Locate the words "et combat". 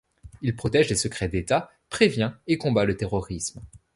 2.47-2.85